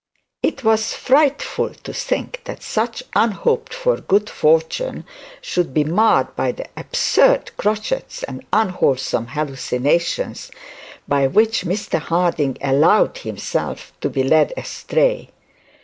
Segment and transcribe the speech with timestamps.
[0.41, 5.05] It was frightful to think that such unhoped for good fortune
[5.41, 10.49] should be marred by the absurd crotchets and unwholesome hallucinations
[11.07, 15.29] by which Mr Harding allowed himself to be led astray.